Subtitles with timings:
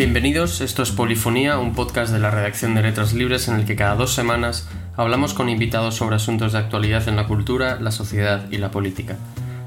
[0.00, 3.76] Bienvenidos, esto es Polifonía, un podcast de la redacción de Letras Libres en el que
[3.76, 4.66] cada dos semanas
[4.96, 9.18] hablamos con invitados sobre asuntos de actualidad en la cultura, la sociedad y la política.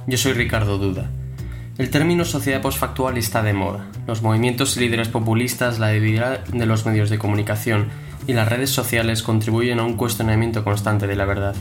[0.08, 1.12] Yo soy Ricardo Duda.
[1.78, 3.86] El término sociedad postfactual está de moda.
[4.08, 7.90] Los movimientos y líderes populistas, la debilidad de los medios de comunicación
[8.26, 11.54] y las redes sociales contribuyen a un cuestionamiento constante de la verdad.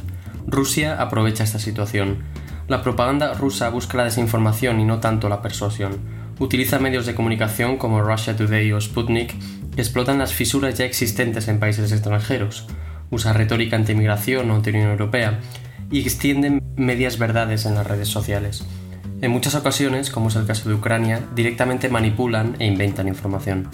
[0.46, 2.22] Rusia aprovecha esta situación.
[2.68, 6.21] La propaganda rusa busca la desinformación y no tanto la persuasión.
[6.38, 9.34] Utiliza medios de comunicación como Russia Today o Sputnik
[9.74, 12.66] que explotan las fisuras ya existentes en países extranjeros.
[13.10, 15.40] Usa retórica anti-inmigración o anti-Unión Europea
[15.90, 18.66] y extienden medias verdades en las redes sociales.
[19.20, 23.68] En muchas ocasiones, como es el caso de Ucrania, directamente manipulan e inventan información.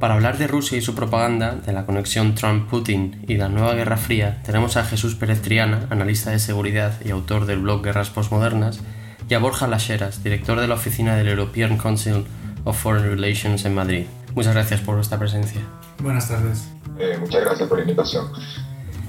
[0.00, 3.74] Para hablar de Rusia y su propaganda, de la conexión Trump-Putin y de la nueva
[3.74, 8.08] Guerra Fría, tenemos a Jesús Pérez Triana, analista de seguridad y autor del blog Guerras
[8.08, 8.80] Postmodernas,
[9.28, 12.24] y a Borja Lacheras, director de la oficina del European Council
[12.64, 14.04] of Foreign Relations en Madrid.
[14.34, 15.60] Muchas gracias por vuestra presencia.
[16.02, 16.68] Buenas tardes.
[16.98, 18.26] Eh, muchas gracias por la invitación.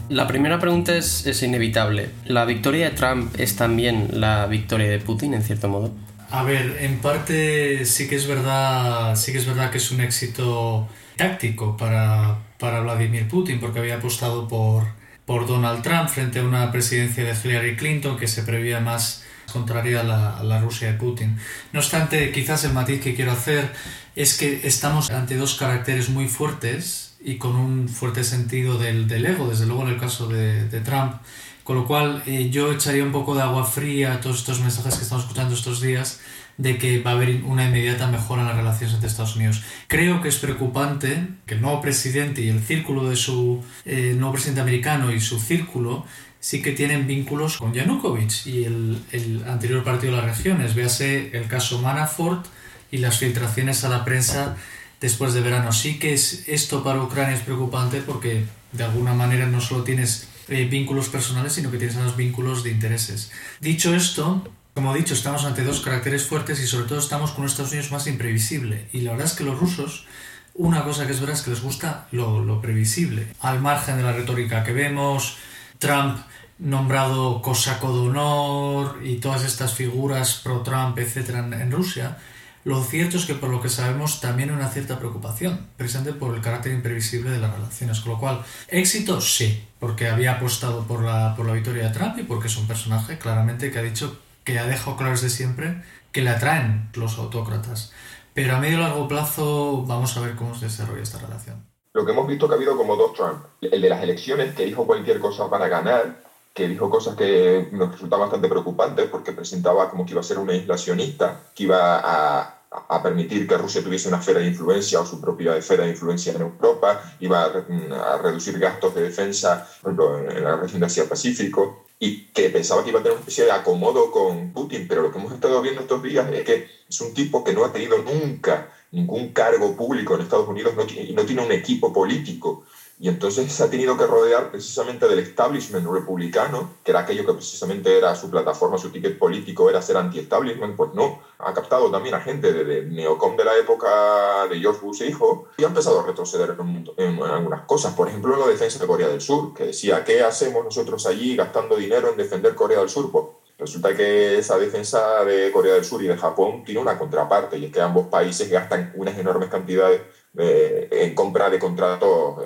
[0.09, 2.09] La primera pregunta es, es, inevitable.
[2.25, 5.91] ¿La victoria de Trump es también la victoria de Putin, en cierto modo?
[6.31, 10.01] A ver, en parte sí que es verdad, sí que es verdad que es un
[10.01, 14.83] éxito táctico para, para Vladimir Putin, porque había apostado por,
[15.25, 20.01] por Donald Trump frente a una presidencia de Hillary Clinton que se prevía más contraria
[20.01, 21.37] a la, a la Rusia de Putin.
[21.73, 23.71] No obstante, quizás el matiz que quiero hacer
[24.15, 29.25] es que estamos ante dos caracteres muy fuertes y con un fuerte sentido del, del,
[29.25, 31.15] ego, desde luego en el caso de, Trump.
[31.63, 34.95] Con lo cual eh, yo echaría un poco de agua fría a todos estos mensajes
[34.95, 36.19] que estamos escuchando estos días
[36.59, 39.63] de que va a haber una inmediata mejora en las relaciones entre Estados Unidos.
[39.87, 44.33] Creo que es preocupante que el nuevo presidente y el círculo de su eh, nuevo
[44.33, 46.05] presidente americano y su círculo
[46.41, 50.75] sí que tienen vínculos con Yanukovych y el, anterior partido de las regiones.
[50.75, 52.45] Véase el caso Manafort
[52.91, 54.57] y las filtraciones a la prensa
[54.99, 55.71] después de verano.
[55.71, 60.27] Sí que es, esto para Ucrania es preocupante porque de alguna manera no solo tienes
[60.49, 63.31] eh, vínculos personales, sino que tienes unos vínculos de intereses.
[63.61, 64.43] Dicho esto,
[64.73, 67.91] como he dicho, estamos ante dos caracteres fuertes y sobre todo estamos con Estados Unidos
[67.91, 68.87] más imprevisible.
[68.93, 70.05] Y la verdad es que los rusos,
[70.53, 73.27] una cosa que es verdad es que les gusta lo, previsible.
[73.41, 75.37] Al margen de la retórica que vemos,
[75.79, 76.19] Trump
[76.59, 82.17] nombrado cosaco de honor y todas estas figuras pro-Trump, etcétera, en, en Rusia,
[82.65, 86.35] lo cierto es que por lo que sabemos también hay una cierta preocupación, presente por
[86.35, 87.99] el carácter imprevisible de las relaciones.
[88.01, 92.19] Con lo cual, éxito sí, porque había apostado por la, por la victoria de Trump
[92.19, 94.19] y porque es un personaje claramente que ha dicho
[94.51, 97.93] que ha dejado claro desde siempre que le atraen los autócratas.
[98.33, 101.63] Pero a medio y largo plazo vamos a ver cómo se desarrolla esta relación.
[101.93, 103.43] Lo que hemos visto que ha habido como dos Trump.
[103.61, 106.23] El de las elecciones, que dijo cualquier cosa para ganar,
[106.53, 110.39] que dijo cosas que nos resultaban bastante preocupantes porque presentaba como que iba a ser
[110.39, 115.05] un aislacionista, que iba a, a, permitir que Rusia tuviese una esfera de influencia o
[115.05, 119.91] su propia esfera de influencia en Europa, iba a, a reducir gastos de defensa, por
[119.91, 123.43] ejemplo, en la región de Asia-Pacífico, y que pensaba que iba a tener una especie
[123.43, 127.01] de acomodo con Putin, pero lo que hemos estado viendo estos días es que es
[127.01, 131.09] un tipo que no ha tenido nunca ningún cargo público en Estados Unidos no tiene,
[131.09, 132.63] y no tiene un equipo político.
[133.01, 137.33] Y entonces se ha tenido que rodear precisamente del establishment republicano, que era aquello que
[137.33, 141.21] precisamente era su plataforma, su ticket político era ser anti-establishment, pues no.
[141.37, 145.47] Ha captado también a gente de, de neocom de la época de George Bush hijo
[145.57, 147.93] y ha empezado a retroceder en, en, algunas cosas.
[147.93, 151.37] Por ejemplo, en la defensa de Corea del Sur, que decía, ¿qué hacemos nosotros allí
[151.37, 153.09] gastando dinero en defender Corea del Sur?
[153.11, 153.25] Pues
[153.57, 157.65] resulta que esa defensa de Corea del Sur y de Japón tiene una contraparte, y
[157.65, 160.01] es que ambos países gastan unas enormes cantidades
[160.33, 162.45] de, en compra de contratos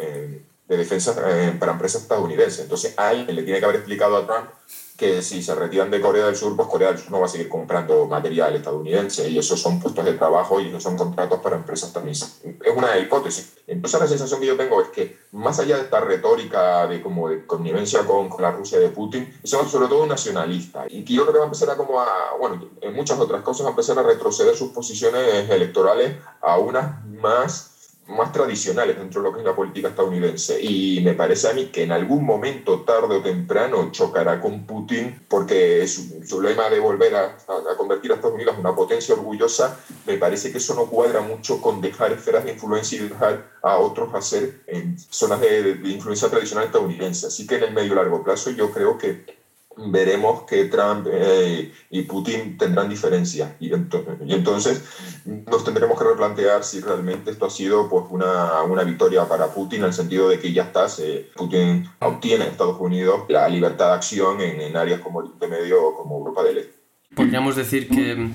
[0.67, 2.61] de defensa eh, para empresas estadounidenses.
[2.61, 4.49] Entonces, alguien le tiene que haber explicado a Trump
[4.97, 7.29] que si se retiran de Corea del Sur, pues Corea del Sur no va a
[7.29, 11.55] seguir comprando material estadounidense y esos son puestos de trabajo y esos son contratos para
[11.55, 12.15] empresas también.
[12.15, 13.53] Es una hipótesis.
[13.65, 17.27] Entonces la sensación que yo tengo es que más allá de esta retórica de como
[17.27, 21.23] de connivencia con, con la Rusia de Putin, son sobre todo nacionalista y que yo
[21.23, 23.71] creo que va a empezar a como a, bueno, en muchas otras cosas va a
[23.71, 27.72] empezar a retroceder sus posiciones electorales a unas más
[28.07, 30.61] más tradicionales dentro de lo que es la política estadounidense.
[30.61, 35.21] Y me parece a mí que en algún momento, tarde o temprano, chocará con Putin
[35.27, 39.15] porque su, su lema de volver a, a, convertir a Estados Unidos en una potencia
[39.15, 43.53] orgullosa, me parece que eso no cuadra mucho con dejar esferas de influencia y dejar
[43.61, 47.27] a otros hacer en zonas de, de influencia tradicional estadounidense.
[47.27, 49.42] Así que en el medio largo plazo yo creo que
[49.77, 54.83] veremos que Trump eh, y Putin tendrán diferencias y, ento y, entonces
[55.25, 59.79] nos tendremos que replantear si realmente esto ha sido pues una, una victoria para Putin
[59.79, 60.87] en el sentido de que ya está,
[61.35, 65.95] Putin obtiene en Estados Unidos la libertad de acción en, áreas como Oriente Medio o
[65.95, 66.82] como Europa del Este.
[67.15, 68.29] Podríamos decir que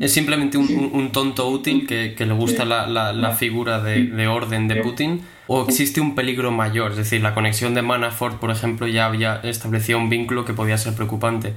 [0.00, 5.64] es simplemente un, tonto útil que, le gusta la, figura de, orden de Putin o
[5.64, 9.98] existe un peligro mayor, es decir, la conexión de Manafort, por ejemplo, ya había establecido
[9.98, 11.52] un vínculo que podía ser preocupante.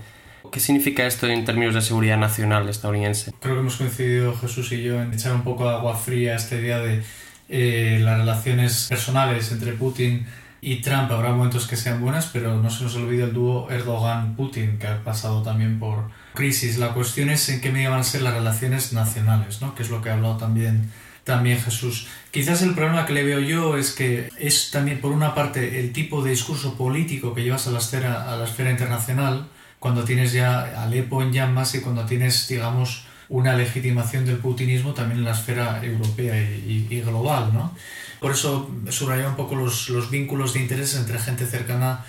[0.51, 3.33] ¿Qué significa esto en términos de seguridad nacional estadounidense?
[3.39, 6.36] Creo que hemos coincidido Jesús y yo en echar un poco de agua fría a
[6.36, 7.04] esta idea de
[7.50, 10.25] eh, las relaciones personales entre Putin
[10.62, 11.12] y Trump.
[11.12, 15.04] Habrá momentos que sean buenas, pero no se nos olvide el dúo Erdogan-Putin, que ha
[15.04, 16.78] pasado también por crisis.
[16.78, 19.74] La cuestión es en qué medida van a ser las relaciones nacionales, ¿no?
[19.74, 20.92] que es lo que ha hablado también,
[21.24, 22.08] también Jesús.
[22.32, 25.92] Quizás el problema que le veo yo es que es también, por una parte, el
[25.92, 29.48] tipo de discurso político que llevas a la esfera, a la esfera internacional,
[29.80, 35.20] cuando tienes ya Alepo en llamas y cuando tienes, digamos, una legitimación del putinismo también
[35.20, 37.72] en la esfera europea y, global, ¿no?
[38.20, 42.04] Por eso subrayaba un poco los, los, vínculos de interés entre gente cercana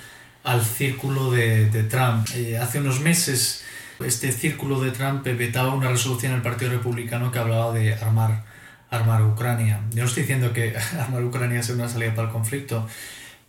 [0.44, 2.26] al círculo de, de Trump.
[2.34, 3.64] Eh, hace unos meses
[4.04, 8.44] este círculo de Trump vetaba una resolución en el Partido Republicano que hablaba de armar,
[8.90, 9.81] armar Ucrania.
[9.90, 12.87] Yo no estoy diciendo que armar Ucrania sea una salida para el conflicto,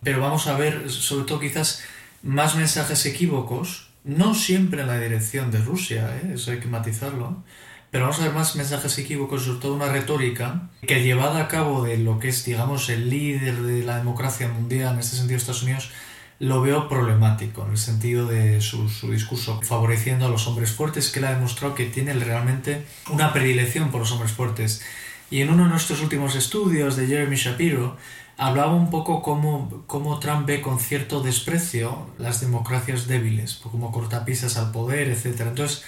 [0.02, 1.82] pero vamos a ver, sobre todo quizás,
[2.22, 6.32] más mensajes equívocos, no siempre en la dirección de Rusia, ¿eh?
[6.34, 7.42] eso hay que matizarlo,
[7.90, 11.84] pero vamos a ver más mensajes equívocos, sobre todo una retórica que llevada a cabo
[11.84, 15.62] de lo que es, digamos, el líder de la democracia mundial, en este sentido Estados
[15.62, 15.90] Unidos,
[16.40, 21.10] lo veo problemático en el sentido de su, su, discurso favoreciendo a los hombres fuertes,
[21.10, 24.82] que él ha demostrado que tiene realmente una predilección por los hombres fuertes.
[25.30, 27.96] Y en uno de nuestros últimos estudios de Jeremy Shapiro,
[28.36, 34.56] hablaba un poco cómo, cómo Trump ve con cierto desprecio las democracias débiles, como cortapisas
[34.56, 35.40] al poder, etc.
[35.40, 35.82] Entonces,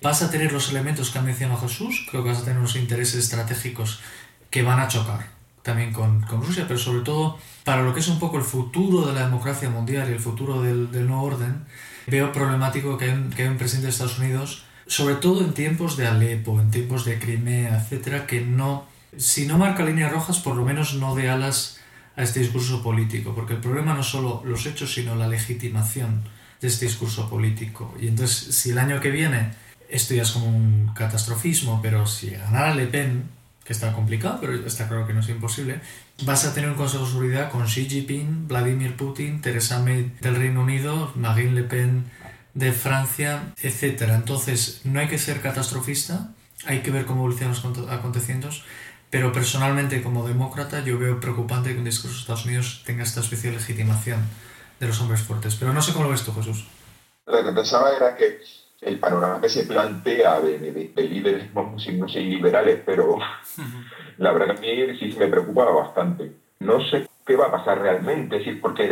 [0.00, 2.76] vas a tener los elementos que ha mencionado Jesús, creo que vas a tener unos
[2.76, 4.00] intereses estratégicos
[4.48, 8.08] que van a chocar también con, con, Rusia, pero sobre todo para lo que es
[8.08, 11.64] un poco el futuro de la democracia mundial y el futuro del, del nuevo orden,
[12.06, 15.52] veo problemático que hay, un, que hay un presidente de Estados Unidos, sobre todo en
[15.54, 18.86] tiempos de Alepo, en tiempos de Crimea, etcétera, que no,
[19.16, 21.78] si no marca líneas rojas, por lo menos no dé alas
[22.16, 26.22] a este discurso político, porque el problema no es solo los hechos, sino la legitimación
[26.60, 27.94] de este discurso político.
[28.00, 29.52] Y entonces, si el año que viene,
[29.88, 33.24] esto ya es como un catastrofismo, pero si ganara Le Pen,
[33.70, 35.80] que está complicado, pero está claro que no es imposible,
[36.24, 40.34] vas a tener un Consejo de Seguridad con Xi Jinping, Vladimir Putin, Theresa May del
[40.34, 42.10] Reino Unido, Marine Le Pen
[42.52, 44.10] de Francia, etc.
[44.12, 46.32] Entonces, no hay que ser catastrofista,
[46.66, 48.64] hay que ver cómo evolucionan los acontecimientos,
[49.08, 53.20] pero personalmente como demócrata yo veo preocupante que un discurso de Estados Unidos tenga esta
[53.20, 54.18] especie de legitimación
[54.80, 55.54] de los hombres fuertes.
[55.54, 56.66] Pero no sé cómo lo ves tú, Jesús.
[57.24, 58.40] Lo que pensaba era que
[58.80, 63.18] el panorama que se plantea de, de, líderes, no, no sé, liberales, pero
[64.18, 66.32] la verdad que a mí sí me preocupa bastante.
[66.60, 68.88] No sé qué va a pasar realmente, es decir, porque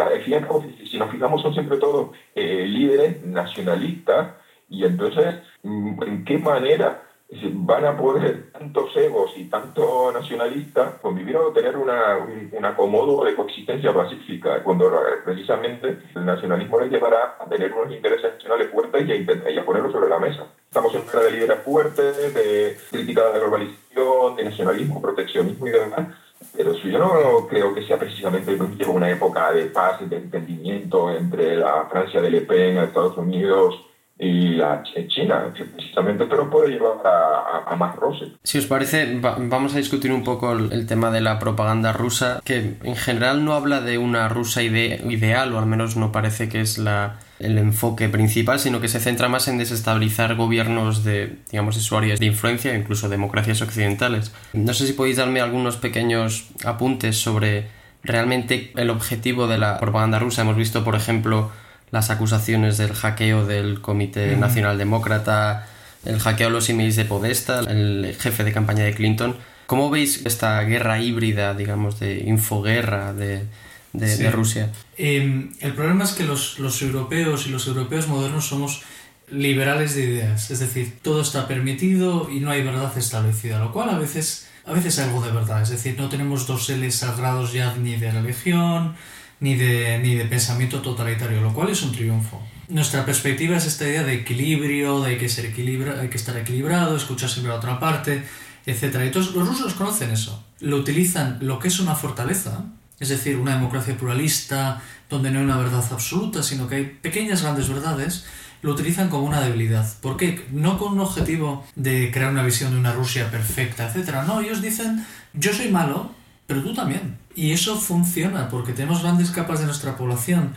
[0.90, 4.34] si nos fijamos son siempre todos eh, líderes nacionalistas
[4.68, 11.36] y entonces, mm, ¿en qué manera van a poder tantos egos y tanto nacionalistas convivir
[11.36, 14.90] o tener una, un, acomodo de coexistencia pacífica, cuando
[15.24, 19.64] precisamente el nacionalismo les llevará a tener unos intereses nacionales fuertes y a, y a
[19.64, 20.46] ponerlos sobre la mesa.
[20.64, 25.70] Estamos en una de líderes fuertes, de crítica de la globalización, de nacionalismo, proteccionismo y
[25.70, 26.08] demás,
[26.56, 31.56] pero yo no creo que sea precisamente una época de paz y de entendimiento entre
[31.56, 33.87] la Francia de Le Pen, Estados Unidos,
[34.18, 38.32] y la China, precisamente, pero puede llevar a, más roce.
[38.42, 42.74] Si os parece, vamos a discutir un poco el, tema de la propaganda rusa, que
[42.82, 46.78] en general no habla de una rusa ideal, o al menos no parece que es
[46.78, 52.18] la, el enfoque principal, sino que se centra más en desestabilizar gobiernos de, digamos, usuarios
[52.18, 54.34] de influencia, incluso democracias occidentales.
[54.52, 57.68] No sé si podéis darme algunos pequeños apuntes sobre
[58.02, 60.42] realmente el objetivo de la propaganda rusa.
[60.42, 61.50] Hemos visto, por ejemplo,
[61.90, 65.66] las acusaciones del hackeo del Comité Nacional Demócrata,
[66.04, 69.36] el hackeo a los emails de Podesta, el jefe de campaña de Clinton.
[69.66, 73.44] ¿Cómo veis esta guerra híbrida, digamos, de infoguerra de,
[73.92, 74.70] de, Rusia?
[74.96, 78.82] Em, el problema es que los, los europeos y los europeos modernos somos
[79.30, 83.90] liberales de ideas, es decir, todo está permitido y no hay verdad establecida, lo cual
[83.90, 87.74] a veces, a veces algo de verdad, es decir, no tenemos dos L's sagrados ya
[87.76, 88.94] ni de religión,
[89.40, 92.42] ni de, ni de pensamiento totalitario, lo cual es un triunfo.
[92.68, 96.96] Nuestra perspectiva es esta idea de equilibrio, de que, ser equilibra, hay que estar equilibrado,
[96.96, 98.24] escuchar siempre a la otra parte,
[98.66, 99.10] etc.
[99.12, 100.44] Todos los rusos conocen eso.
[100.60, 102.64] Lo utilizan lo que es una fortaleza,
[103.00, 107.42] es decir, una democracia pluralista, donde no hay una verdad absoluta, sino que hay pequeñas
[107.42, 108.26] grandes verdades,
[108.60, 109.88] lo utilizan como una debilidad.
[110.00, 110.46] ¿Por qué?
[110.50, 114.16] No con un objetivo de crear una visión de una Rusia perfecta, etc.
[114.26, 116.10] No, ellos dicen, yo soy malo,
[116.46, 117.16] pero tú también.
[117.38, 120.54] Y eso funciona porque tenemos grandes capas de nuestra población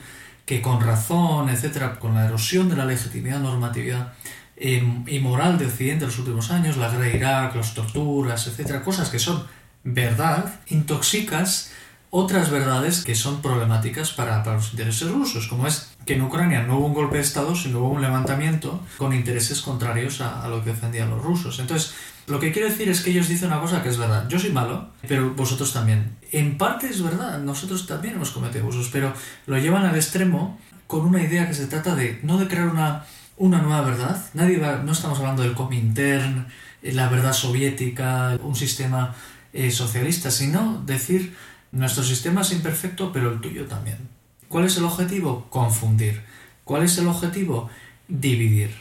[0.47, 4.13] que con razón, etcétera, con la erosión de la legitimidad normatividad,
[4.57, 8.47] em, y moral de Occidente en los últimos años, la guerra de Irak, las torturas,
[8.47, 9.45] etcétera, cosas que son
[9.83, 11.71] verdad, intoxicas
[12.09, 16.61] otras verdades que son problemáticas para, para, los intereses rusos, como es que en Ucrania
[16.63, 20.63] no hubo un golpe de Estado, sino hubo un levantamiento con intereses contrarios a, lo
[20.63, 21.59] que defendían los rusos.
[21.59, 21.93] Entonces,
[22.27, 24.27] lo que quiero decir es que ellos dicen una cosa que es verdad.
[24.27, 26.15] Yo soy malo, pero vosotros también.
[26.31, 29.13] En parte es verdad, nosotros también hemos cometido abusos, pero
[29.47, 33.05] lo llevan al extremo con una idea que se trata de no crear una,
[33.37, 34.23] una nueva verdad.
[34.33, 36.47] Nadie va, no estamos hablando del Comintern,
[36.83, 39.13] la verdad soviética, un sistema
[39.53, 41.35] eh, socialista, sino decir
[41.71, 43.97] nuestro sistema es imperfecto, pero el tuyo también.
[44.47, 45.47] ¿Cuál es el objetivo?
[45.49, 46.21] Confundir.
[46.65, 47.69] ¿Cuál es el objetivo?
[48.07, 48.71] Dividir.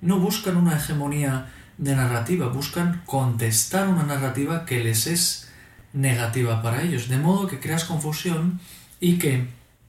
[0.00, 5.48] No buscan una hegemonía de narrativa, buscan contestar una narrativa que les es
[5.92, 8.60] negativa para ellos, de modo que creas confusión
[9.00, 9.48] y que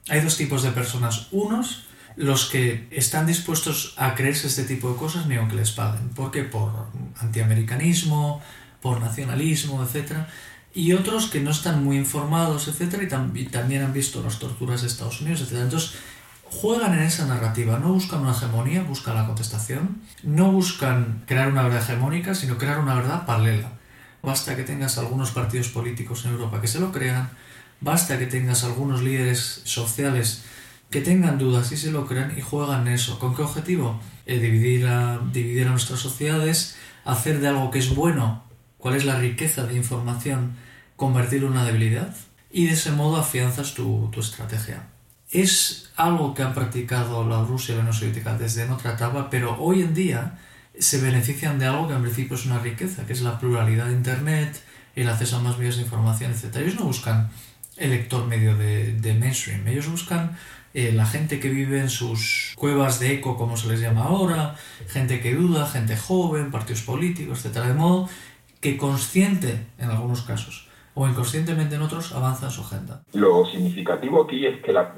[0.10, 1.28] hay dos tipos de personas.
[1.32, 6.10] Unos, los que están dispuestos a creerse este tipo de cosas ni aunque les paguen.
[6.10, 6.44] ¿Por qué?
[6.44, 6.72] Por
[7.18, 8.42] antiamericanismo,
[8.82, 10.28] por nacionalismo, etc
[10.78, 13.04] y otros que no están muy informados, etcétera,
[13.34, 15.64] y, también han visto las torturas de Estados Unidos, etcétera.
[15.64, 15.96] Entonces,
[16.52, 21.64] juegan en esa narrativa, no buscan una hegemonía, buscan la contestación, no buscan crear una
[21.64, 23.72] verdad hegemónica, sino crear una verdad paralela.
[24.24, 27.30] Basta que tengas algunos partidos políticos en Europa que se lo crean,
[27.82, 30.44] basta que tengas algunos líderes sociales
[30.90, 33.20] que tengan dudas y se lo crean y juegan en eso.
[33.20, 34.00] ¿Con qué objetivo?
[34.26, 38.44] Eh, dividir, a, dividir a nuestras sociedades, hacer de algo que es bueno,
[38.78, 40.56] cuál es la riqueza de información
[40.96, 42.16] convertirlo en una debilidad
[42.52, 44.88] y de ese modo afianzas tu, tu estrategia.
[45.30, 49.30] Es algo que han practicado la Rusia y la Unión Soviética desde en otra etapa,
[49.30, 50.40] pero hoy en día
[50.80, 53.94] se benefician de algo que en principio es una riqueza, que es la pluralidad de
[53.94, 54.62] Internet,
[54.96, 56.56] el acceso a más medios de información, etc.
[56.58, 57.30] Ellos no buscan
[57.76, 60.38] el lector medio de, de mainstream, ellos buscan
[60.74, 64.56] eh, la gente que vive en sus cuevas de eco, como se les llama ahora,
[64.88, 67.66] gente que duda, gente joven, partidos políticos, etc.
[67.66, 68.10] De modo
[68.62, 70.67] que consciente en algunos casos
[71.00, 73.04] o inconscientemente en otros avanza su agenda.
[73.14, 74.96] Lo significativo aquí es que la,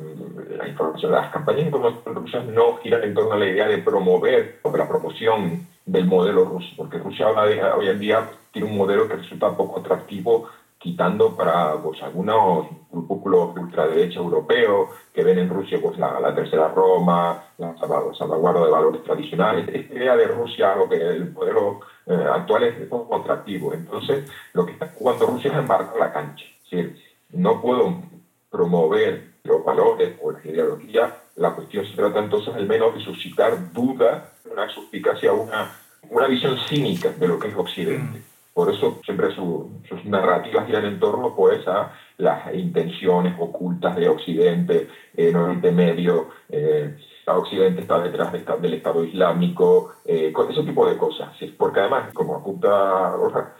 [0.57, 4.61] la información, las campañas de información no giran en torno a la idea de promover
[4.63, 7.27] la promoción del modelo ruso, porque Rusia
[7.75, 10.47] hoy en día tiene un modelo que resulta poco atractivo
[10.79, 16.69] quitando para pues, algunos grupúsculos de ultraderecha europeos que ven en Rusia pues, la, tercera
[16.69, 19.67] Roma, la salvaguarda de valores tradicionales.
[19.67, 23.73] Esta idea de Rusia, lo que el modelo eh, actual es poco atractivo.
[23.73, 26.45] Entonces, lo que está jugando Rusia es embarcar la cancha.
[26.71, 26.87] Es
[27.31, 28.01] no puedo
[28.49, 33.71] promover los valores o la ideología, la cuestión se trata entonces al menos de suscitar
[33.71, 35.71] dudas, una suspicacia, una,
[36.09, 38.21] una visión cínica de lo que es Occidente.
[38.59, 44.89] Por eso siempre sus narrativas giran en torno pues, a las intenciones ocultas de Occidente,
[45.15, 46.93] en Oriente Medio, eh,
[47.25, 51.29] Occidente está detrás del Estado Islámico, eh, ese tipo de cosas.
[51.57, 53.15] Porque además, como apunta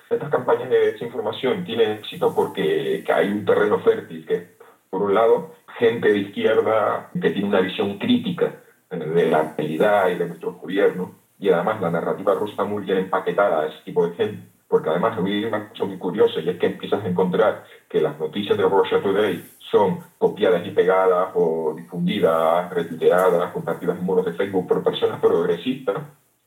[0.09, 4.57] estas campañas de desinformación tienen éxito porque hay un terreno fértil, que
[4.89, 8.53] por un lado, gente de izquierda que tiene una visión crítica
[8.91, 12.97] eh, de la realidad y de nuestros gobiernos, y además la narrativa rusa muy bien
[12.97, 16.57] empaquetada a ese tipo de gente, porque además hay una cosa muy curiosa y es
[16.57, 21.73] que empiezas a encontrar que las noticias de Russia Today son copiadas y pegadas o
[21.75, 25.97] difundidas, retuiteadas, compartidas en muros de Facebook por personas progresistas,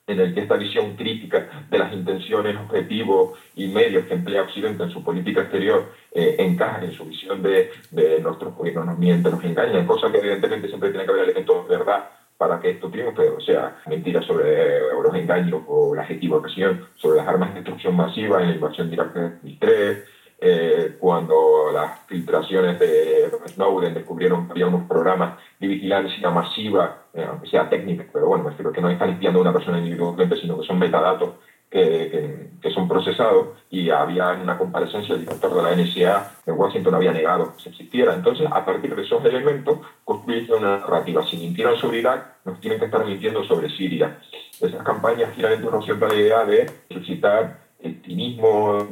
[0.07, 4.85] en el que esta visión crítica de las intenciones, objetivos y medios que emplea Occidente
[4.85, 9.33] en su política exterior eh, encaja en su visión de, de nuestros gobiernos nos mienten,
[9.33, 12.11] nos engañan, cosa que evidentemente siempre tiene que haber elementos de verdad
[12.43, 17.19] para que esto triunfe, o sea, mentiras sobre eh, los engaños o la equivocación sobre
[17.19, 20.05] las armas de destrucción masiva en la invasión de Irak 2003,
[20.41, 27.25] eh, cuando las filtraciones de Snowden descubrieron que había unos programas de vigilancia masiva, eh,
[27.29, 30.35] aunque sea técnica, pero bueno, me refiero que no están limpiando a una persona individualmente,
[30.35, 31.35] sino que son metadatos
[31.73, 36.95] que, que, son procesados y había una comparecencia el director de la NSA en Washington
[36.95, 38.15] había negado que existiera.
[38.15, 41.25] Entonces, a partir de esos elementos, construyen una narrativa.
[41.27, 44.19] Si mintieron sobre Irak, nos tienen que estar mintiendo sobre Siria.
[44.61, 48.87] Esas campañas giran en torno a cierta idea de suscitar el cinismo,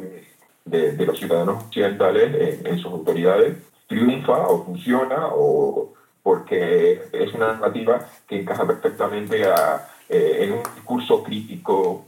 [0.64, 3.56] de, los ciudadanos occidentales en, sus autoridades
[3.88, 9.44] triunfa o funciona o porque es una narrativa que encaja perfectamente
[10.10, 12.04] eh, en un discurso crítico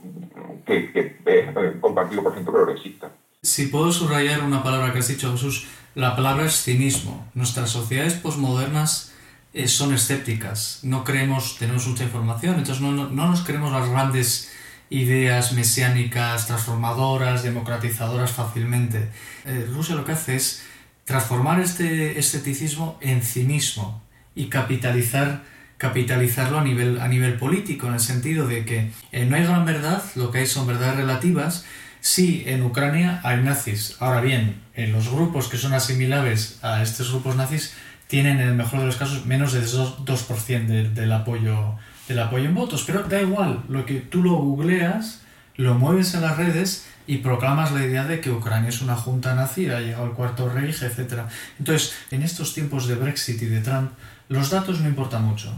[0.65, 3.11] que, es eh, compartido por gente progresista.
[3.41, 7.27] Si puedo subrayar una palabra que has dicho, Jesús, la palabra es cinismo.
[7.33, 9.13] Nuestras sociedades posmodernas
[9.53, 13.87] eh, son escépticas, no creemos, tenemos mucha información, entonces no, no, no nos creemos las
[13.87, 14.51] grandes
[14.89, 19.09] ideas mesiánicas, transformadoras, democratizadoras fácilmente.
[19.45, 20.63] Eh, Rusia lo que hace es
[21.05, 24.01] transformar este escepticismo en cinismo
[24.35, 25.43] y capitalizar,
[25.83, 29.65] capitalizarlo a nivel, a nivel político, en el sentido de que eh, no hay gran
[29.65, 31.65] verdad, lo que hay son verdades relativas.
[31.99, 33.97] Sí, en Ucrania hay nazis.
[33.99, 37.73] Ahora bien, en los grupos que son asimilables a estos grupos nazis
[38.07, 41.75] tienen en el mejor de los casos menos de 2%, del, apoyo,
[42.07, 42.85] del apoyo en votos.
[42.87, 45.21] Pero da igual, lo que tú lo googleas,
[45.57, 49.35] lo mueves en las redes y proclamas la idea de que Ucrania es una junta
[49.35, 51.23] nazi, ha llegado el cuarto Reich, etc.
[51.59, 53.91] Entonces, en estos tiempos de Brexit y de Trump,
[54.29, 55.53] los datos no importan mucho.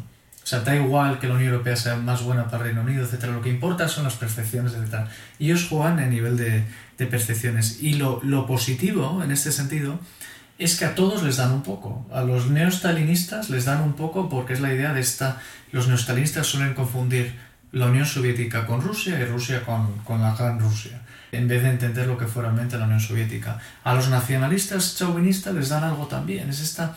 [0.46, 3.24] O sea, da igual que la Unión Europea sea más buena para Reino Unido, etc.
[3.34, 5.08] Lo que importa son las percepciones, etc.
[5.40, 6.64] Y ellos juegan a nivel de,
[7.00, 7.82] de percepciones.
[7.82, 10.00] Y lo, lo, positivo, en este sentido,
[10.60, 12.06] es que a todos les dan un poco.
[12.14, 15.42] A los neostalinistas les dan un poco porque es la idea de esta...
[15.72, 17.34] Los neostalinistas suelen confundir
[17.72, 21.70] la Unión Soviética con Rusia y Rusia con, con la Gran Rusia en vez de
[21.72, 23.60] entender lo que fue realmente la Unión Soviética.
[23.84, 26.50] A los nacionalistas chauvinistas les dan algo también.
[26.50, 26.96] Es esta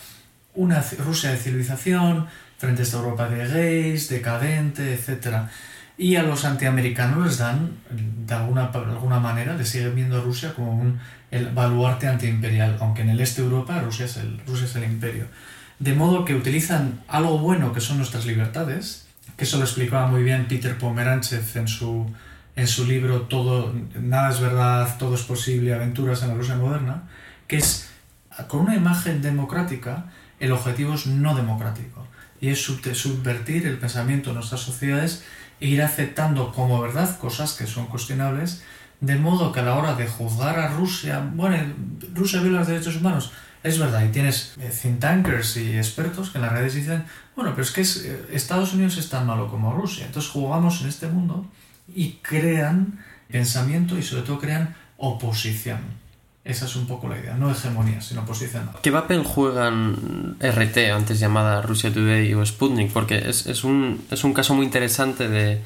[0.55, 2.27] una Rusia de civilización
[2.59, 5.49] frente a esta Europa de gays, decadente, etc.
[5.97, 10.55] Y a los antiamericanos les dan, de alguna, alguna manera, les siguen viendo a Rusia
[10.55, 11.01] como un
[11.31, 14.85] el baluarte antiimperial, aunque en el este de Europa Rusia es, el, Rusia es el
[14.85, 15.27] imperio.
[15.79, 20.23] De modo que utilizan algo bueno que son nuestras libertades, que eso lo explicaba muy
[20.23, 22.11] bien Peter Pomeranchev en su,
[22.57, 27.05] en su libro Todo, Nada es verdad, todo es posible, aventuras en la Rusia moderna,
[27.47, 27.91] que es,
[28.49, 30.07] con una imagen democrática,
[30.41, 31.98] el objetivo es no democrático,
[32.41, 35.25] y es subvertir el pensamiento de nuestras sociedades
[35.61, 38.63] e ir aceptando como verdad cosas que son cuestionables,
[39.01, 41.57] de modo que a la hora de juzgar a Rusia, bueno,
[42.15, 46.39] Rusia viola los derechos humanos, es verdad, y tienes eh, think tankers y expertos que
[46.39, 47.05] en las redes dicen,
[47.35, 50.89] bueno, pero es que eh, Estados Unidos es tan malo como Rusia, entonces jugamos en
[50.89, 51.47] este mundo
[51.93, 55.79] y crean pensamiento y sobre todo crean oposición.
[56.49, 58.71] Esa es un poco la idea, no hegemonía, sino oposición.
[58.83, 62.91] ¿Qué papel juegan RT, antes llamada Russia Today o Sputnik?
[62.91, 65.61] Porque es, es, un, es un caso muy interesante de,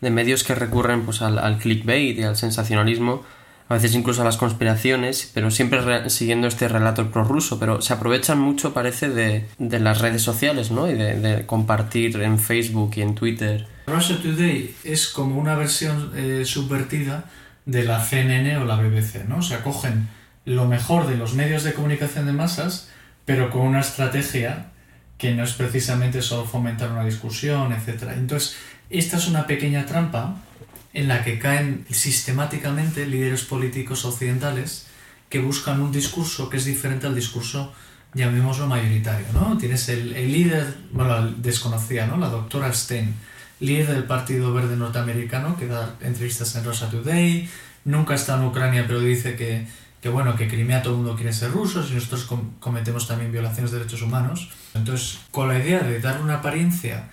[0.00, 3.22] de medios que recurren pues, al, al, clickbait y al sensacionalismo,
[3.68, 8.38] a veces incluso a las conspiraciones, pero siempre siguiendo este relato prorruso, pero se aprovechan
[8.40, 10.90] mucho, parece, de, de las redes sociales, ¿no?
[10.90, 16.12] Y de, de compartir en Facebook y en Twitter Russia Today es como una versión
[16.16, 17.24] eh, subvertida
[17.66, 19.38] de la CNN o la BBC, ¿no?
[19.38, 20.08] O sea, cogen
[20.44, 22.88] lo mejor de los medios de comunicación de masas,
[23.24, 24.66] pero con una estrategia
[25.18, 28.10] que no es precisamente solo fomentar una discusión, etc.
[28.14, 28.56] Entonces,
[28.90, 30.36] esta es una pequeña trampa
[30.92, 34.86] en la que caen sistemáticamente líderes políticos occidentales
[35.28, 37.72] que buscan un discurso que es diferente al discurso,
[38.12, 39.56] llamémoslo mayoritario, ¿no?
[39.58, 42.16] Tienes el, el líder, bueno, desconocida, ¿no?
[42.16, 43.14] La doctora Stein,
[43.60, 47.48] líder del Partido Verde norteamericano, que da entrevistas en Russia Today,
[47.84, 49.66] nunca está en Ucrania, pero dice que,
[50.04, 52.28] que bueno, que Crimea todo el mundo quiere ser rusos y nosotros
[52.60, 54.50] cometemos también violaciones de derechos humanos.
[54.74, 57.08] Entonces, con la idea de dar una apariencia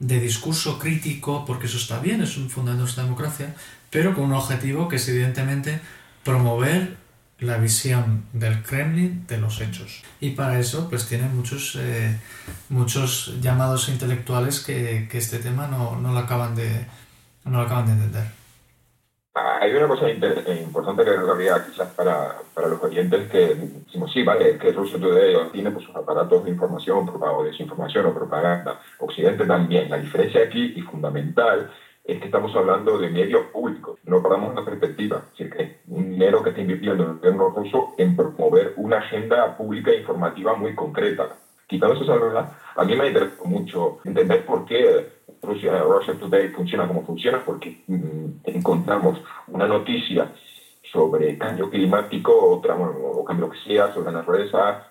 [0.00, 3.54] de discurso crítico, porque eso está bien, es un fundamento de nuestra democracia,
[3.90, 5.80] pero con un objetivo que es evidentemente
[6.24, 6.96] promover
[7.38, 10.02] la visión del Kremlin de los hechos.
[10.18, 12.18] Y para eso, pues tienen muchos, eh,
[12.70, 16.86] muchos llamados intelectuales que, que este tema no, no, lo acaban de,
[17.44, 18.41] no lo acaban de entender.
[19.34, 24.58] Hay una cosa importante que habría quizás para, para los oyentes que decimos, sí, vale,
[24.58, 29.88] que Rusia Today tiene pues, sus aparatos de información o desinformación o propaganda, Occidente también.
[29.88, 31.70] La diferencia aquí y fundamental
[32.04, 33.98] es que estamos hablando de medios públicos.
[34.04, 35.22] No perdamos la perspectiva.
[35.32, 39.56] Es decir, que un dinero que está invirtiendo el gobierno ruso en promover una agenda
[39.56, 41.36] pública e informativa muy concreta.
[41.66, 46.86] Quitando esa salvedad, a mí me interesa mucho entender por qué Rusia, Russia Today funciona
[46.86, 50.32] como funciona, porque mm, encontramos una noticia
[50.92, 54.86] sobre cambio climático, otra, o cambio que sea, sobre la naturaleza,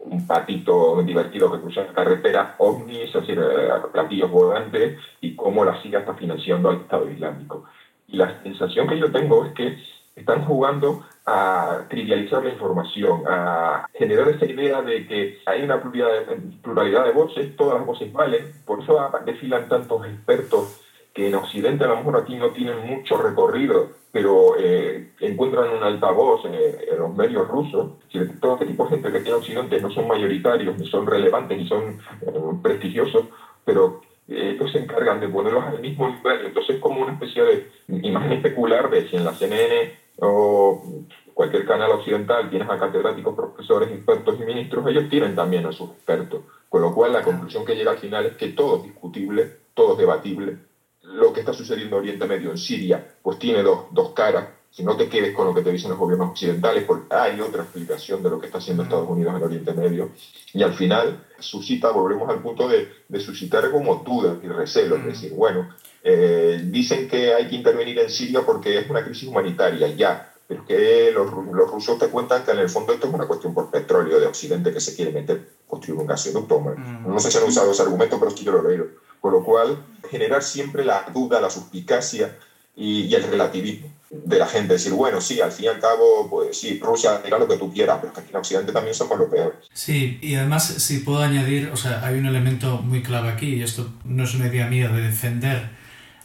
[0.00, 5.64] un patito divertido que cruza la carretera, ovnis, es decir, eh, platillos volantes, y cómo
[5.64, 7.64] la CIA está financiando al Estado Islámico.
[8.08, 9.78] Y la sensación que yo tengo es que
[10.16, 17.04] están jugando a trivializar la información, a generar esa idea de que hay una pluralidad
[17.04, 20.80] de voces, todas las voces valen, por eso desfilan tantos expertos
[21.12, 25.82] que en Occidente a lo mejor aquí no tienen mucho recorrido pero eh, encuentran un
[25.82, 27.92] altavoz eh, en los medios rusos.
[28.40, 31.68] todo este tipo de gente que tiene Occidente no son mayoritarios, ni son relevantes, ni
[31.68, 33.26] son eh, prestigiosos,
[33.64, 36.46] pero ellos se encargan de ponerlos al mismo nivel.
[36.46, 40.97] Entonces es como una especie de imagen especular de si en la CNN o
[41.38, 45.90] cualquier canal occidental tienes a catedráticos, profesores, expertos y ministros, ellos tienen también a sus
[45.90, 46.40] expertos.
[46.68, 49.92] Con lo cual la conclusión que llega al final es que todo es discutible, todo
[49.92, 50.58] es debatible,
[51.00, 54.48] lo que está sucediendo en Oriente Medio, en Siria, pues tiene dos, dos caras.
[54.76, 57.62] que no te quedes con lo que te dicen los gobiernos occidentales, porque hay otra
[57.62, 60.10] explicación de lo que está haciendo Estados Unidos en Oriente Medio,
[60.52, 65.06] y al final suscita, volvemos al punto de, de suscitar como dudas y recelos, es
[65.06, 65.68] decir, bueno,
[66.02, 70.64] eh, dicen que hay que intervenir en Siria porque es una crisis humanitaria, ya, pero
[70.64, 73.70] que los, los, rusos te cuentan que en el fondo esto es una cuestión por
[73.70, 76.58] petróleo de Occidente que se quiere meter, construir un gasoducto.
[76.58, 77.06] Mm.
[77.06, 78.86] No sé si han usado ese argumento, pero sí yo lo leído.
[79.20, 82.38] Con lo cual, generar siempre la duda, la suspicacia
[82.74, 84.72] y, y el relativismo de la gente.
[84.72, 87.70] Decir, bueno, sí, al fin y al cabo, pues sí, Rusia diga lo que tú
[87.70, 89.58] quieras, pero que aquí en Occidente también somos los peores.
[89.74, 93.62] Sí, y además, si puedo añadir, o sea, hay un elemento muy clave aquí, y
[93.62, 95.76] esto no es una idea mía de defender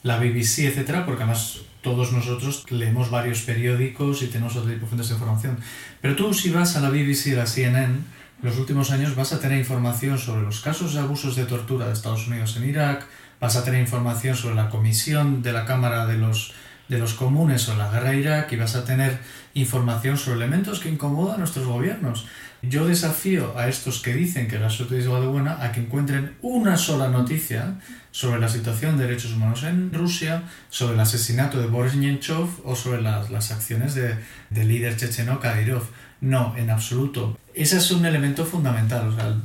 [0.02, 5.60] la BBC, etcétera, porque además todos nosotros leemos varios periódicos y tenemos otro tipo información.
[6.02, 8.00] Pero tú, si vas a la BBC y la CNN,
[8.42, 11.94] los últimos años vas a tener información sobre los casos de abusos de tortura de
[11.94, 13.06] Estados Unidos en Irak,
[13.40, 16.54] vas a tener información sobre la comisión de la Cámara de los
[16.90, 19.18] de los comunes o la guerra de Irak y vas a tener
[19.54, 22.28] información sobre elementos que incomodan a nuestros gobiernos.
[22.66, 25.82] Yo desafío a estos que dicen que la suerte es igual de buena a que
[25.82, 27.76] encuentren una sola noticia
[28.12, 32.74] sobre la situación de derechos humanos en Rusia, sobre el asesinato de Boris Nemtsov o
[32.74, 34.18] sobre las, las acciones del
[34.50, 35.84] de líder checheno Kadyrov.
[36.22, 37.38] No, en absoluto.
[37.54, 39.36] Ese es un elemento fundamental, o sea,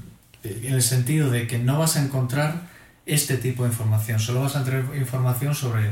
[0.45, 2.69] en el sentido de que no vas a encontrar
[3.05, 5.91] este tipo de información, solo vas a tener información sobre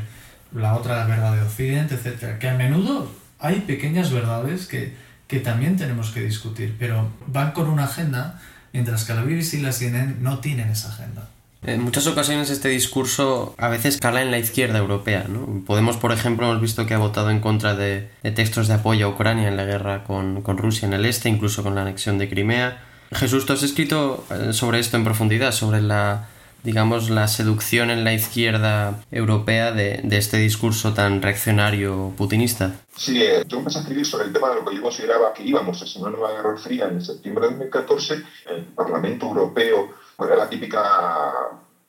[0.54, 2.38] la otra verdad de Occidente, etc.
[2.38, 3.10] Que a menudo
[3.40, 4.94] hay pequeñas verdades que,
[5.26, 8.40] que también tenemos que discutir, pero van con una agenda,
[8.72, 11.28] mientras que la BBC y la CNN no tienen esa agenda.
[11.66, 15.26] En muchas ocasiones este discurso a veces cala en la izquierda europea.
[15.28, 15.64] ¿no?
[15.66, 19.06] Podemos, por ejemplo, hemos visto que ha votado en contra de, de textos de apoyo
[19.06, 22.18] a Ucrania en la guerra con, con, Rusia en el este, incluso con la anexión
[22.18, 22.84] de Crimea.
[23.12, 26.28] Jesús, tú has escrito eh, sobre esto en profundidad, sobre la
[26.66, 32.74] digamos, la seducción en la izquierda europea de, de este discurso tan reaccionario putinista.
[32.96, 35.44] Sí, eh, yo empecé a escribir sobre el tema de lo que yo consideraba que
[35.44, 38.22] íbamos a hacer una nueva guerra fría en septiembre de 2014.
[38.50, 41.32] El Parlamento Europeo era la típica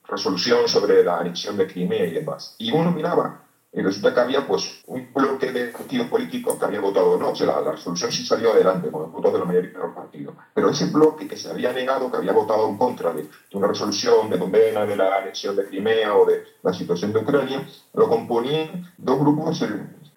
[0.07, 2.53] resolución sobre la anexión de Crimea y demás.
[2.59, 3.46] Y uno miraba
[3.77, 7.29] y resulta que había pues, un bloque de partidos políticos que había votado no.
[7.29, 9.93] O sea, la, resolución sí salió adelante con los votos de la mayoría de los
[9.93, 10.33] partidos.
[10.51, 14.31] Pero ese bloque que se había negado, que había votado en contra de, una resolución
[14.31, 18.91] de condena de la anexión de Crimea o de la situación de Ucrania, lo componían
[18.97, 19.67] dos grupos eh,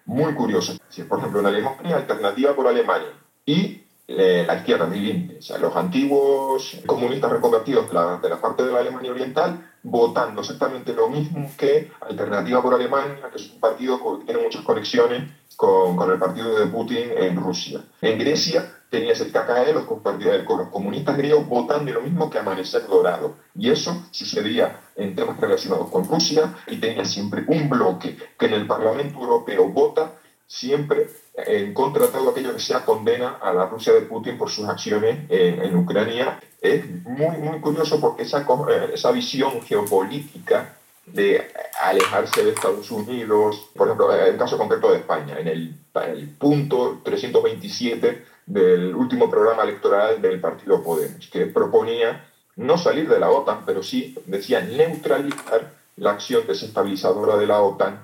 [0.05, 0.81] muy curiosos.
[1.07, 3.13] Por ejemplo, en Alemania, Alternativa por Alemania
[3.45, 8.41] y eh, la izquierda, mi o sea, los antiguos comunistas reconvertidos de la, de la
[8.41, 13.51] parte de la Alemania Oriental votando exactamente lo mismo que Alternativa por Alemania, que es
[13.51, 17.81] un partido que tiene muchas conexiones con, con el partido de Putin en Rusia.
[18.01, 23.35] En Grecia tenías el KKE, los, los comunistas griegos votando lo mismo que Amanecer Dorado.
[23.55, 28.53] Y eso sucedía en temas relacionados con Rusia y tenía siempre un bloque que en
[28.53, 30.11] el Parlamento Europeo vota
[30.45, 34.49] siempre en contra de todo aquello que sea condena a la Rusia de Putin por
[34.49, 36.39] sus acciones en, en Ucrania.
[36.59, 41.47] Es muy, muy curioso porque esa, eh, esa visión geopolítica de
[41.81, 46.29] alejarse de Estados Unidos, por ejemplo, en el caso concreto de España, en el, el
[46.29, 53.29] punto 327 del último programa electoral del partido Podemos, que proponía no salir de la
[53.29, 57.99] OTAN, pero sí decía neutralizar la acción desestabilizadora de la OTAN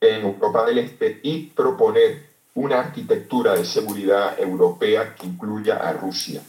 [0.00, 6.42] en Europa del Este y proponer una arquitectura de seguridad europea que incluya a Rusia.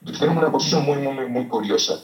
[0.00, 2.00] Entonces tenemos una posición muy, muy, muy curiosa.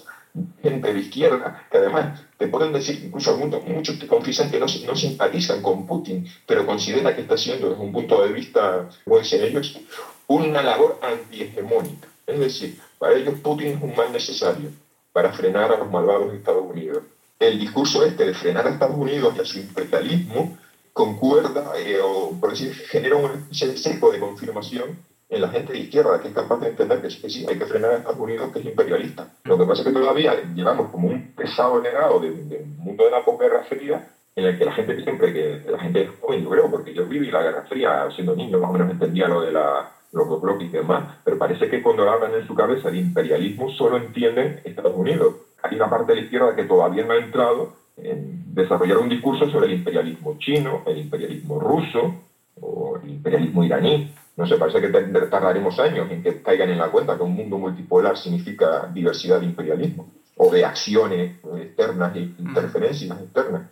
[0.61, 4.67] Gente de izquierda, que además te pueden decir, incluso algunos, muchos te confiesan que no,
[4.67, 9.25] no simpatizan con Putin, pero consideran que está haciendo desde un punto de vista, pueden
[9.25, 9.79] ser ellos,
[10.27, 12.09] una labor antihegemónica.
[12.27, 14.71] Es decir, para ellos Putin es un mal necesario
[15.12, 17.05] para frenar a los malvados de Estados Unidos.
[17.38, 20.59] El discurso este de frenar a Estados Unidos y a su imperialismo
[20.95, 26.21] concuerda eh, o, por decir, genera un seco de confirmación en la gente de izquierda
[26.21, 28.51] que es capaz de entender que sí, que sí hay que frenar a Estados Unidos,
[28.53, 29.29] que es imperialista.
[29.45, 33.11] Lo que pasa es que todavía llevamos como un pesado legado del de mundo de
[33.11, 36.51] la posguerra fría en el que la gente siempre, que la gente es joven, yo
[36.51, 39.53] creo, porque yo viví la Guerra Fría siendo niño, más o menos entendía lo de
[39.53, 43.71] la, los bloques y demás, pero parece que cuando hablan en su cabeza de imperialismo
[43.71, 45.35] solo entienden Estados Unidos.
[45.63, 49.51] Hay una parte de la izquierda que todavía no ha entrado en desarrollar un discurso
[49.51, 52.14] sobre el imperialismo chino, el imperialismo ruso
[52.61, 54.12] o el imperialismo iraní.
[54.37, 57.59] No sé, parece que tardaremos años en que caigan en la cuenta que un mundo
[57.59, 63.62] multipolar significa diversidad de imperialismo o de acciones externas e interferencias externas.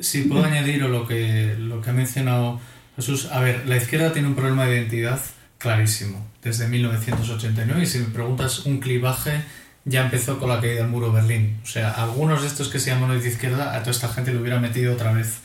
[0.00, 2.60] Si puedo añadir lo que, lo que ha mencionado
[2.96, 5.20] Jesús, a ver, la izquierda tiene un problema de identidad
[5.58, 9.42] clarísimo desde 1989 y si me preguntas un clivaje
[9.84, 11.60] ya empezó con la caída del muro de Berlín.
[11.62, 14.40] O sea, algunos de estos que se llaman de izquierda, a toda esta gente lo
[14.40, 15.38] hubiera metido otra vez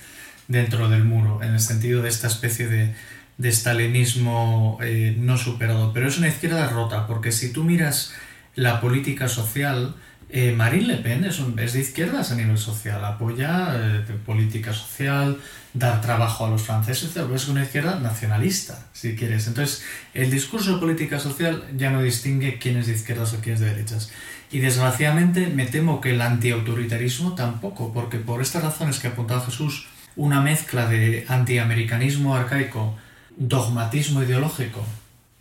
[0.47, 2.93] dentro del muro, en el sentido de esta especie de,
[3.37, 8.13] de stalinismo eh, no superado, pero es una izquierda rota, porque si tú miras
[8.55, 9.95] la política social,
[10.29, 15.37] eh, Marine Le Pen es, es, de izquierdas a nivel social, apoya eh, política social,
[15.73, 19.47] dar trabajo a los franceses, es una izquierda nacionalista, si quieres.
[19.47, 23.55] Entonces, el discurso de política social ya no distingue quién es de izquierdas o quién
[23.55, 24.11] es de derechas.
[24.51, 29.41] Y desgraciadamente me temo que el antiautoritarismo tampoco, porque por estas razones que ha apuntado
[29.41, 32.97] Jesús, una mezcla de antiamericanismo arcaico,
[33.37, 34.83] dogmatismo ideológico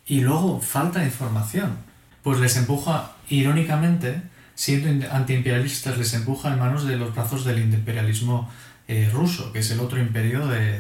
[0.07, 1.79] y luego falta de información,
[2.22, 4.20] pues les empuja, irónicamente,
[4.57, 8.51] siendo antiimperialistas, les empuja en manos de los brazos del imperialismo
[8.88, 10.79] eh, ruso, que es el otro imperio de,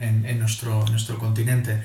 [0.00, 1.82] en, en, nuestro, nuestro continente.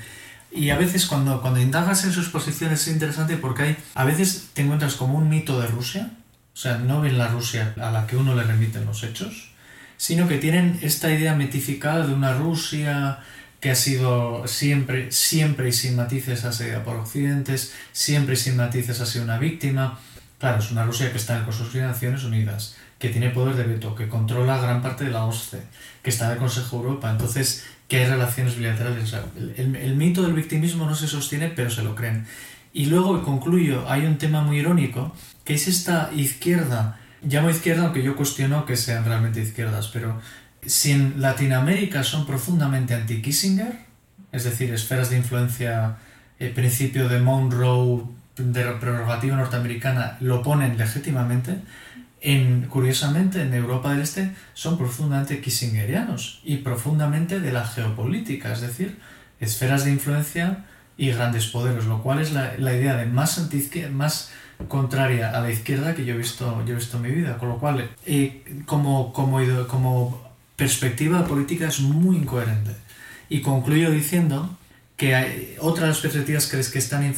[0.50, 4.48] Y a veces cuando, cuando indagas en sus posiciones es interesante porque hay, a veces
[4.52, 6.10] te encuentras como un mito de Rusia,
[6.54, 9.50] o sea, no ven la Rusia a la que uno le remiten los hechos,
[9.96, 13.20] sino que tienen esta idea mitificada de una Rusia
[13.60, 19.00] que ha sido siempre, siempre y sin matices asedia por occidentes, siempre y sin matices
[19.00, 19.98] ha sido una víctima.
[20.38, 23.94] Claro, es una Rusia que está en el Naciones Unidas, que tiene poder de veto,
[23.94, 25.62] que controla gran parte de la OSCE,
[26.02, 27.10] que está en el Consejo de Europa.
[27.10, 29.14] Entonces, que hay relaciones bilaterales.
[29.56, 32.26] el, mito del victimismo no se sostiene, pero se lo creen.
[32.72, 35.12] Y luego, concluyo, hay un tema muy irónico,
[35.44, 40.20] que es esta izquierda, llamo izquierda aunque yo cuestiono que sean realmente izquierdas, pero
[40.64, 43.86] si en Latinoamérica son profundamente anti-Kissinger,
[44.30, 45.96] es decir, esferas de influencia,
[46.38, 48.04] el principio de Monroe,
[48.38, 51.56] de prerrogativa norteamericana, lo ponen legítimamente,
[52.20, 58.60] en, curiosamente, en Europa del Este son profundamente kissingerianos y profundamente de la geopolítica, es
[58.60, 58.98] decir,
[59.40, 60.64] esferas de influencia
[60.96, 63.48] y grandes poderes, lo cual es la, la idea de más,
[63.92, 64.32] más
[64.66, 67.38] contraria a la izquierda que yo he visto, yo he visto en mi vida.
[67.38, 70.20] Con lo cual, eh, como, como, como
[70.56, 72.72] perspectiva política es muy incoherente.
[73.28, 74.58] Y concluyo diciendo
[74.98, 77.14] que hay otras perspectivas que les, que están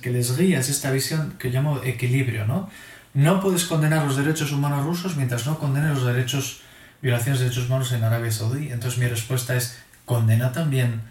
[0.00, 2.70] que les guía es esta visión que llamo equilibrio, ¿no?
[3.12, 6.62] No puedes condenar los derechos humanos rusos mientras no condenes los derechos,
[7.02, 8.70] violaciones de derechos humanos en Arabia Saudí.
[8.72, 11.02] Entonces mi respuesta es, condena también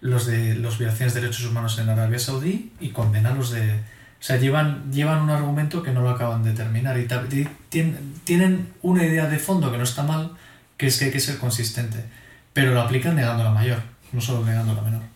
[0.00, 3.72] los de los violaciones de derechos humanos en Arabia Saudí y condena los de...
[3.72, 7.08] O sea, llevan, llevan un argumento que no lo acaban de terminar y,
[8.24, 10.30] tienen una idea de fondo que no está mal,
[10.76, 12.04] que es que hay que ser consistente,
[12.52, 13.82] pero lo aplican negando la mayor,
[14.12, 15.13] no solo negando la menor.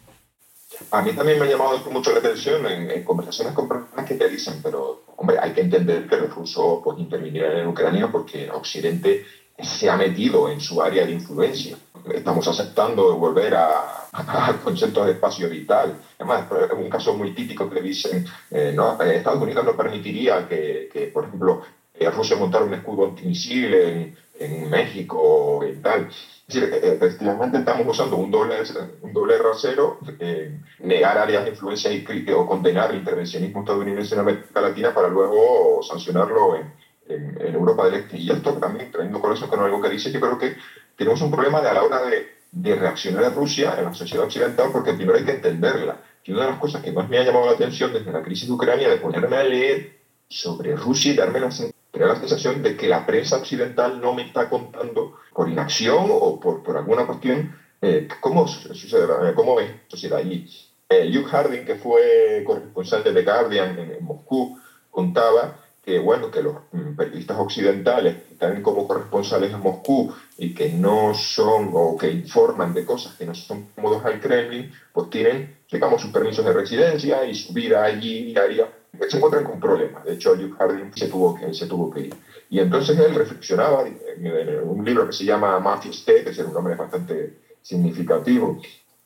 [0.91, 4.29] A mí también me ha llamado mucho la atención en, conversaciones con personas que te
[4.29, 9.25] dicen, pero hombre, hay que entender que los rusos pues, intervinieron en Ucrania porque Occidente
[9.59, 11.77] se ha metido en su área de influencia.
[12.15, 15.97] Estamos aceptando volver a, al concepto de espacio vital.
[16.19, 20.47] Además, es un caso muy típico que dicen, eh, no, eh, Estados Unidos no permitiría
[20.49, 21.63] que, por ejemplo,
[21.95, 26.09] eh, Rusia montara un escudo antimisil en, en México y tal.
[26.09, 28.55] Es decir, eh, efectivamente estamos usando un doble,
[29.03, 34.21] un doble rasero, eh, negar áreas de influencia y, o condenar el intervencionismo estadounidense en
[34.21, 36.73] América Latina para luego sancionarlo en,
[37.09, 38.19] en, Europa del Este.
[38.19, 40.57] Y esto también, trayendo con eso con algo que dice, yo creo que
[40.97, 44.25] tenemos un problema de a la hora de, de reaccionar a Rusia en la sociedad
[44.25, 46.01] occidental, porque primero hay que entenderla.
[46.25, 48.47] Y una de las cosas que más me ha llamado la atención desde la crisis
[48.47, 49.99] de Ucrania, de ponerme a leer
[50.29, 54.15] sobre Rusia y darme la sensación Tenía la sensación de que la prensa occidental no
[54.15, 59.59] me está contando por inacción o por, por alguna cuestión eh, cómo sucede, eh, cómo
[59.59, 60.21] es la sociedad.
[60.25, 60.49] Y
[60.89, 64.61] eh, Luke Harding, que fue corresponsal de The Guardian en, Moscú,
[64.93, 70.55] contaba que, bueno, que los mm, periodistas occidentales que están como corresponsales en Moscú y
[70.55, 75.11] que no son o que informan de cosas que no son cómodos al Kremlin, pues
[75.11, 78.69] tienen, digamos, sus permisos de residencia y su vida allí diaria
[79.09, 80.05] se encuentran con problemas.
[80.05, 82.15] De hecho, Luke Harding se tuvo que, se tuvo que ir.
[82.51, 86.53] Y entonces él reflexionaba en un libro que se llama Mafia State, que es un
[86.53, 88.61] nombre bastante significativo,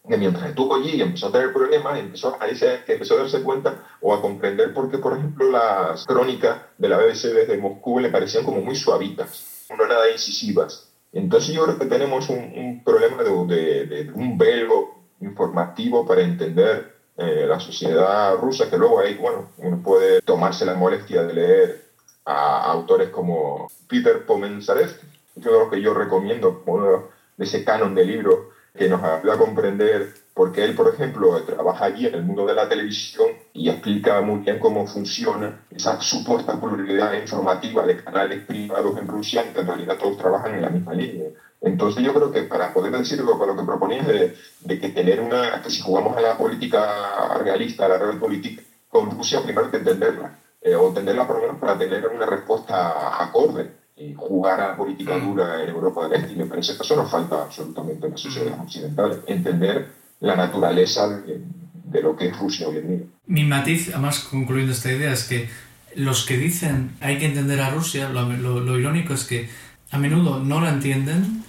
[0.09, 2.47] que mientras estuvo allí y empezó a tener problemas, empezó a,
[2.85, 6.89] que empezó a darse cuenta o a comprender por qué, por ejemplo, las crónicas de
[6.89, 10.89] la BBC desde Moscú le parecían como muy suavitas, no nada incisivas.
[11.13, 16.23] Entonces yo creo que tenemos un, un problema de, de, de un velo informativo para
[16.23, 21.35] entender eh, la sociedad rusa, que luego ahí, bueno, uno puede tomarse la molestia de
[21.35, 21.85] leer
[22.25, 24.91] a autores como Peter Pomenzarev,
[25.35, 28.39] que es lo que yo recomiendo, uno de ese canon de libros
[28.77, 32.55] que nos ayuda a comprender porque él, por ejemplo, trabaja allí en el mundo de
[32.55, 38.97] la televisión y explica muy bien cómo funciona esa supuesta pluralidad informativa de canales privados
[38.99, 41.29] en Rusia, que en realidad todos trabajan en la misma línea.
[41.63, 45.21] Entonces yo creo que para poder decirlo con lo que proponías de, de, que tener
[45.21, 49.71] una, que si jugamos a la política realista, a la realpolitik con Rusia, primero hay
[49.71, 54.61] que entenderla, eh, o entenderla por lo menos para tener una respuesta acorde y jugar
[54.61, 55.25] a política mm.
[55.25, 56.33] dura en Europa del Este.
[56.33, 58.63] Y me parece que eso nos falta absolutamente en las sociedades mm.
[58.63, 59.89] occidentales, entender
[60.21, 63.07] la naturaleza de, lo que es Rusia hoy en día.
[63.27, 65.49] Mi matiz, además concluyendo esta idea, es que
[65.95, 69.51] los que dicen hay que entender a Rusia, lo, irónico es que
[69.93, 71.45] a menudo no la entienden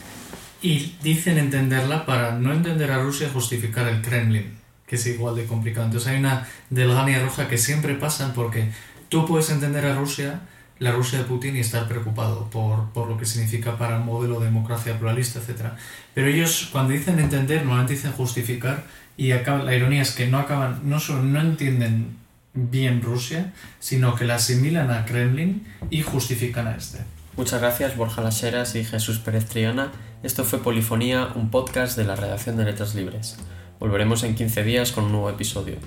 [0.61, 4.53] y dicen entenderla para no entender a Rusia justificar el Kremlin,
[4.85, 5.85] que es igual de complicado.
[5.85, 8.69] Entonces hay una delgania roja que siempre pasan porque
[9.07, 10.41] tú puedes entender a Rusia,
[10.79, 14.39] la Rusia de Putin, y estar preocupado por, por lo que significa para el modelo
[14.39, 15.67] de democracia pluralista, etc.
[16.13, 18.83] Pero ellos cuando dicen entender, normalmente dicen justificar
[19.15, 22.17] y la ironía es que no acaban, no solo no entienden
[22.53, 26.99] bien Rusia, sino que la asimilan a Kremlin y justifican a este.
[27.35, 29.91] Muchas gracias Borja Laseras y Jesús Pérez Triana.
[30.21, 33.37] Esto fue Polifonía, un podcast de la redacción de Letras Libres.
[33.79, 35.77] Volveremos en 15 días con un nuevo episodio.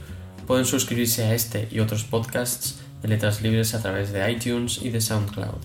[0.48, 4.90] Pueden suscribirse a este y otros podcasts de Letras Libres a través de iTunes y
[4.90, 5.62] de SoundCloud.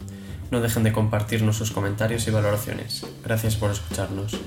[0.52, 3.04] No dejen de compartirnos sus comentarios y valoraciones.
[3.24, 4.38] Gracias por escucharnos.